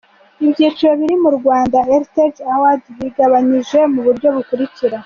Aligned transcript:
Ibyiciro 0.45 0.91
biri 0.99 1.15
muri 1.23 1.35
Rwandan 1.41 1.85
Heritage 1.91 2.39
Awards 2.53 2.85
bigabanyije 2.99 3.79
mu 3.93 3.99
buryo 4.05 4.27
bukurikira:. 4.37 4.97